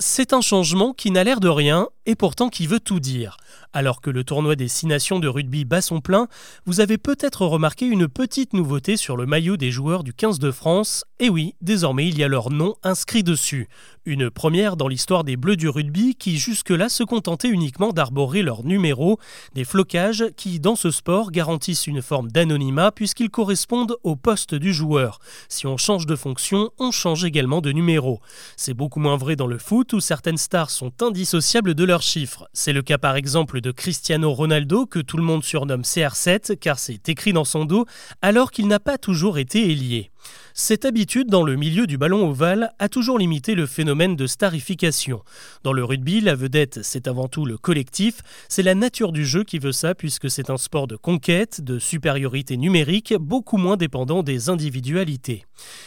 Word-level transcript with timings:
C'est 0.00 0.32
un 0.32 0.40
changement 0.40 0.92
qui 0.92 1.10
n'a 1.10 1.24
l'air 1.24 1.40
de 1.40 1.48
rien 1.48 1.88
et 2.08 2.14
pourtant 2.14 2.48
qui 2.48 2.66
veut 2.66 2.80
tout 2.80 3.00
dire. 3.00 3.36
Alors 3.74 4.00
que 4.00 4.08
le 4.08 4.24
tournoi 4.24 4.56
des 4.56 4.66
six 4.66 4.86
nations 4.86 5.20
de 5.20 5.28
rugby 5.28 5.66
bat 5.66 5.82
son 5.82 6.00
plein, 6.00 6.26
vous 6.64 6.80
avez 6.80 6.96
peut-être 6.96 7.44
remarqué 7.44 7.84
une 7.84 8.08
petite 8.08 8.54
nouveauté 8.54 8.96
sur 8.96 9.14
le 9.14 9.26
maillot 9.26 9.58
des 9.58 9.70
joueurs 9.70 10.04
du 10.04 10.14
15 10.14 10.38
de 10.38 10.50
France. 10.50 11.04
Et 11.20 11.28
oui, 11.28 11.54
désormais 11.60 12.08
il 12.08 12.18
y 12.18 12.24
a 12.24 12.28
leur 12.28 12.50
nom 12.50 12.76
inscrit 12.82 13.22
dessus. 13.22 13.68
Une 14.06 14.30
première 14.30 14.78
dans 14.78 14.88
l'histoire 14.88 15.22
des 15.22 15.36
Bleus 15.36 15.56
du 15.56 15.68
rugby 15.68 16.14
qui 16.14 16.38
jusque-là 16.38 16.88
se 16.88 17.02
contentaient 17.02 17.50
uniquement 17.50 17.92
d'arborer 17.92 18.40
leur 18.40 18.64
numéro, 18.64 19.18
des 19.54 19.66
flocages 19.66 20.24
qui 20.34 20.60
dans 20.60 20.76
ce 20.76 20.90
sport 20.90 21.30
garantissent 21.30 21.86
une 21.86 22.00
forme 22.00 22.30
d'anonymat 22.30 22.90
puisqu'ils 22.90 23.28
correspondent 23.28 23.96
au 24.02 24.16
poste 24.16 24.54
du 24.54 24.72
joueur. 24.72 25.18
Si 25.50 25.66
on 25.66 25.76
change 25.76 26.06
de 26.06 26.16
fonction, 26.16 26.70
on 26.78 26.90
change 26.90 27.24
également 27.24 27.60
de 27.60 27.70
numéro. 27.70 28.20
C'est 28.56 28.72
beaucoup 28.72 29.00
moins 29.00 29.18
vrai 29.18 29.36
dans 29.36 29.46
le 29.46 29.58
foot 29.58 29.92
où 29.92 30.00
certaines 30.00 30.38
stars 30.38 30.70
sont 30.70 31.02
indissociables 31.02 31.74
de 31.74 31.84
chiffres. 32.02 32.48
C'est 32.52 32.72
le 32.72 32.82
cas 32.82 32.98
par 32.98 33.16
exemple 33.16 33.60
de 33.60 33.70
Cristiano 33.70 34.32
Ronaldo, 34.32 34.86
que 34.86 34.98
tout 34.98 35.16
le 35.16 35.22
monde 35.22 35.44
surnomme 35.44 35.82
CR7 35.82 36.56
car 36.56 36.78
c'est 36.78 37.08
écrit 37.08 37.32
dans 37.32 37.44
son 37.44 37.64
dos, 37.64 37.86
alors 38.22 38.50
qu'il 38.50 38.68
n'a 38.68 38.80
pas 38.80 38.98
toujours 38.98 39.38
été 39.38 39.70
ailier. 39.70 40.10
Cette 40.54 40.84
habitude 40.84 41.28
dans 41.28 41.44
le 41.44 41.54
milieu 41.54 41.86
du 41.86 41.98
ballon 41.98 42.28
ovale 42.28 42.72
a 42.78 42.88
toujours 42.88 43.18
limité 43.18 43.54
le 43.54 43.66
phénomène 43.66 44.16
de 44.16 44.26
starification. 44.26 45.22
Dans 45.62 45.72
le 45.72 45.84
rugby, 45.84 46.20
la 46.20 46.34
vedette, 46.34 46.80
c'est 46.82 47.06
avant 47.06 47.28
tout 47.28 47.46
le 47.46 47.56
collectif, 47.56 48.22
c'est 48.48 48.64
la 48.64 48.74
nature 48.74 49.12
du 49.12 49.24
jeu 49.24 49.44
qui 49.44 49.58
veut 49.58 49.72
ça 49.72 49.94
puisque 49.94 50.30
c'est 50.30 50.50
un 50.50 50.56
sport 50.56 50.88
de 50.88 50.96
conquête, 50.96 51.60
de 51.60 51.78
supériorité 51.78 52.56
numérique, 52.56 53.14
beaucoup 53.18 53.56
moins 53.56 53.76
dépendant 53.76 54.22
des 54.22 54.48
individualités. 54.48 55.44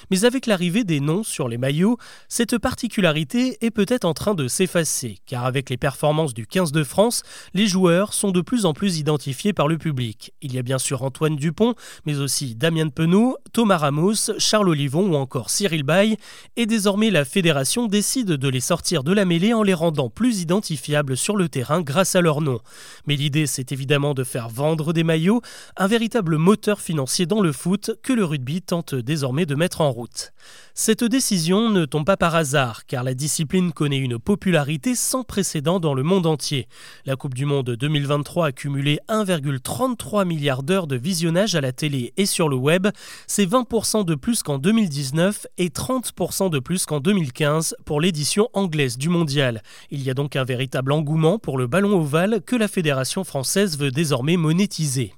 Mais 0.10 0.26
avec 0.26 0.46
l'arrivée 0.46 0.84
des 0.84 1.00
noms 1.00 1.24
sur 1.24 1.48
les 1.48 1.58
maillots, 1.58 1.98
cette 2.30 2.58
particularité 2.58 3.58
est 3.62 3.72
peut-être 3.72 4.06
en 4.06 4.14
train 4.14 4.36
de 4.36 4.48
s'effacer, 4.48 5.18
car 5.26 5.46
avec 5.46 5.70
les 5.70 5.78
performances 5.78 6.34
du 6.34 6.48
15 6.48 6.72
de 6.72 6.84
France, 6.84 7.24
les 7.54 7.68
joueurs 7.68 8.14
sont 8.14 8.32
de 8.32 8.42
plus 8.42 8.66
en 8.66 8.74
plus 8.74 9.00
identifiés 9.00 9.54
par 9.54 9.68
le 9.68 9.78
public. 9.78 10.34
Il 10.42 10.54
y 10.54 10.60
a 10.60 10.62
bien 10.62 10.80
sûr 10.80 11.04
Antoine 11.04 11.36
Dupont, 11.36 11.76
mais 12.06 12.18
aussi 12.20 12.56
Damien 12.56 12.90
Penaud, 12.90 13.38
Thomas 13.54 13.78
Ramos, 13.78 14.31
Charles 14.38 14.70
Olivon 14.70 15.12
ou 15.12 15.16
encore 15.16 15.50
Cyril 15.50 15.84
Bay, 15.84 16.18
et 16.56 16.66
désormais 16.66 17.10
la 17.10 17.26
fédération 17.26 17.88
décide 17.88 18.32
de 18.32 18.48
les 18.48 18.60
sortir 18.60 19.04
de 19.04 19.14
la 19.14 19.26
mêlée 19.26 19.54
en 19.54 19.64
les 19.64 19.74
rendant 19.74 20.10
plus 20.10 20.42
identifiables 20.42 21.18
sur 21.18 21.36
le 21.36 21.50
terrain 21.50 21.82
grâce 21.82 22.16
à 22.16 22.22
leur 22.22 22.42
nom. 22.42 22.60
Mais 23.08 23.16
l'idée 23.16 23.48
c'est 23.48 23.72
évidemment 23.72 24.14
de 24.14 24.24
faire 24.24 24.50
vendre 24.50 24.94
des 24.94 25.04
maillots, 25.04 25.42
un 25.78 25.88
véritable 25.88 26.38
moteur 26.38 26.82
financier 26.82 27.26
dans 27.26 27.42
le 27.42 27.52
foot 27.52 27.92
que 28.04 28.14
le 28.14 28.26
rugby 28.26 28.62
tente 28.62 28.96
désormais 28.96 29.46
de 29.46 29.56
mettre 29.56 29.82
en 29.82 29.92
route. 29.92 30.32
Cette 30.74 31.04
décision 31.04 31.70
ne 31.70 31.86
tombe 31.86 32.06
pas 32.06 32.18
par 32.18 32.36
hasard, 32.36 32.86
car 32.86 33.04
la 33.04 33.14
discipline 33.14 33.72
connaît 33.72 33.98
une 33.98 34.18
popularité 34.18 34.96
sans 34.96 35.24
précédent 35.24 35.80
dans 35.80 35.94
le 35.94 36.04
monde 36.04 36.26
entier. 36.26 36.68
La 37.06 37.16
Coupe 37.16 37.34
du 37.34 37.46
Monde 37.46 37.72
2023 37.72 38.48
a 38.48 38.52
cumulé 38.52 39.00
1,33 39.10 40.26
milliard 40.26 40.64
d'heures 40.64 40.88
de 40.88 40.96
visionnage 40.96 41.56
à 41.56 41.62
la 41.62 41.72
télé 41.72 42.14
et 42.18 42.26
sur 42.26 42.50
le 42.50 42.56
web, 42.56 42.88
c'est 43.28 43.46
20% 43.46 44.06
de 44.12 44.16
plus 44.16 44.44
qu'en 44.44 44.58
2019 44.58 45.48
et 45.58 45.70
30% 45.70 46.50
de 46.50 46.60
plus 46.60 46.86
qu'en 46.86 47.00
2015 47.00 47.78
pour 47.86 48.02
l'édition 48.02 48.50
anglaise 48.52 48.98
du 48.98 49.08
mondial. 49.08 49.64
Il 49.90 50.04
y 50.04 50.10
a 50.10 50.14
donc 50.14 50.36
un 50.36 50.44
véritable 50.44 50.92
engouement 50.92 51.40
pour 51.40 51.58
le 51.58 51.66
ballon 51.66 51.98
ovale 51.98 52.42
que 52.46 52.58
la 52.58 52.68
Fédération 52.68 53.24
française 53.24 53.78
veut 53.78 53.90
désormais 53.90 54.36
monétiser. 54.36 55.14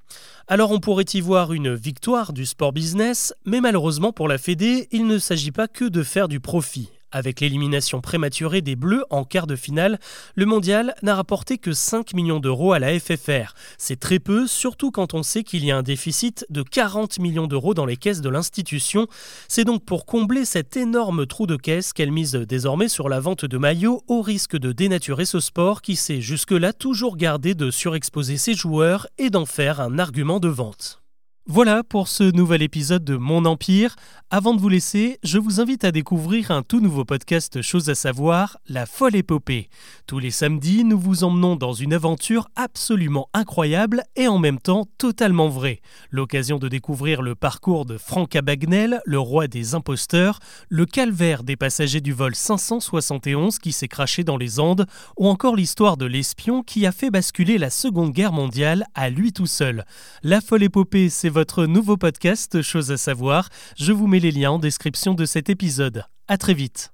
Alors 0.47 0.69
on 0.69 0.79
pourrait 0.79 1.05
y 1.11 1.21
voir 1.21 1.53
une 1.53 1.73
victoire 1.73 2.33
du 2.33 2.45
sport 2.45 2.71
business, 2.71 3.33
mais 3.45 3.61
malheureusement 3.61 4.13
pour 4.13 4.27
la 4.27 4.37
Fédé, 4.37 4.87
il 4.91 5.07
ne 5.07 5.17
s'agit 5.17 5.51
pas 5.51 5.67
que 5.67 5.85
de 5.85 6.03
faire 6.03 6.27
du 6.27 6.39
profit. 6.39 6.91
Avec 7.13 7.41
l'élimination 7.41 8.01
prématurée 8.01 8.61
des 8.61 8.75
Bleus 8.75 9.05
en 9.11 9.23
quart 9.23 9.45
de 9.45 9.55
finale, 9.55 9.99
le 10.33 10.47
mondial 10.47 10.95
n'a 11.03 11.13
rapporté 11.13 11.59
que 11.59 11.71
5 11.71 12.15
millions 12.15 12.39
d'euros 12.39 12.73
à 12.73 12.79
la 12.79 12.99
FFR. 12.99 13.53
C'est 13.77 13.99
très 13.99 14.17
peu, 14.17 14.47
surtout 14.47 14.89
quand 14.89 15.13
on 15.13 15.21
sait 15.21 15.43
qu'il 15.43 15.63
y 15.63 15.71
a 15.71 15.77
un 15.77 15.83
déficit 15.83 16.43
de 16.49 16.63
40 16.63 17.19
millions 17.19 17.45
d'euros 17.45 17.75
dans 17.75 17.85
les 17.85 17.97
caisses 17.97 18.21
de 18.21 18.29
l'institution. 18.29 19.05
C'est 19.47 19.63
donc 19.63 19.85
pour 19.85 20.07
combler 20.07 20.43
cet 20.43 20.75
énorme 20.75 21.27
trou 21.27 21.45
de 21.45 21.55
caisse 21.55 21.93
qu'elle 21.93 22.11
mise 22.11 22.33
désormais 22.33 22.87
sur 22.87 23.09
la 23.09 23.19
vente 23.19 23.45
de 23.45 23.57
maillots 23.59 24.01
au 24.07 24.23
risque 24.23 24.57
de 24.57 24.71
dénaturer 24.71 25.25
ce 25.25 25.39
sport 25.39 25.83
qui 25.83 25.95
s'est 25.95 26.19
jusque-là 26.19 26.73
toujours 26.73 27.15
gardé 27.15 27.53
de 27.53 27.69
surexposer 27.69 28.37
ses 28.37 28.55
joueurs 28.55 29.05
et 29.19 29.29
d'en 29.29 29.45
faire 29.45 29.81
un 29.81 29.99
argument 29.99 30.39
de 30.39 30.47
vente. 30.47 31.02
Voilà 31.45 31.83
pour 31.83 32.07
ce 32.07 32.23
nouvel 32.23 32.61
épisode 32.61 33.03
de 33.03 33.17
Mon 33.17 33.43
Empire. 33.43 33.97
Avant 34.29 34.53
de 34.53 34.61
vous 34.61 34.69
laisser, 34.69 35.19
je 35.23 35.37
vous 35.37 35.59
invite 35.59 35.83
à 35.83 35.91
découvrir 35.91 36.51
un 36.51 36.63
tout 36.63 36.79
nouveau 36.79 37.03
podcast 37.03 37.61
Chose 37.61 37.89
à 37.89 37.95
savoir, 37.95 38.57
La 38.69 38.85
folle 38.85 39.17
épopée. 39.17 39.67
Tous 40.07 40.19
les 40.19 40.31
samedis, 40.31 40.85
nous 40.85 40.97
vous 40.97 41.25
emmenons 41.25 41.57
dans 41.57 41.73
une 41.73 41.93
aventure 41.93 42.47
absolument 42.55 43.27
incroyable 43.33 44.03
et 44.15 44.29
en 44.29 44.39
même 44.39 44.57
temps 44.57 44.87
totalement 44.97 45.49
vraie. 45.49 45.81
L'occasion 46.11 46.59
de 46.59 46.69
découvrir 46.69 47.21
le 47.21 47.35
parcours 47.35 47.85
de 47.85 47.97
Franck 47.97 48.37
Abagnel, 48.37 49.01
le 49.05 49.19
roi 49.19 49.47
des 49.47 49.75
imposteurs, 49.75 50.39
le 50.69 50.85
calvaire 50.85 51.43
des 51.43 51.57
passagers 51.57 52.01
du 52.01 52.13
vol 52.13 52.35
571 52.35 53.59
qui 53.59 53.73
s'est 53.73 53.89
craché 53.89 54.23
dans 54.23 54.37
les 54.37 54.61
Andes, 54.61 54.87
ou 55.17 55.27
encore 55.27 55.57
l'histoire 55.57 55.97
de 55.97 56.05
l'espion 56.05 56.63
qui 56.63 56.85
a 56.85 56.93
fait 56.93 57.11
basculer 57.11 57.57
la 57.57 57.69
Seconde 57.69 58.13
Guerre 58.13 58.31
mondiale 58.31 58.85
à 58.95 59.09
lui 59.09 59.33
tout 59.33 59.45
seul. 59.45 59.83
La 60.23 60.39
folle 60.39 60.63
épopée, 60.63 61.09
c'est 61.09 61.32
votre 61.33 61.65
nouveau 61.65 61.97
podcast 61.97 62.61
Chose 62.61 62.91
à 62.91 62.97
savoir. 62.97 63.49
Je 63.75 63.91
vous 63.91 64.07
mets 64.07 64.19
les 64.19 64.31
liens 64.31 64.51
en 64.51 64.59
description 64.59 65.15
de 65.15 65.25
cet 65.25 65.49
épisode. 65.49 66.05
À 66.27 66.37
très 66.37 66.53
vite. 66.53 66.92